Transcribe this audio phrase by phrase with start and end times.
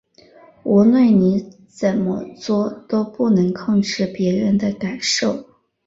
[0.63, 5.47] 无论你怎么作，都不能控制別人的感受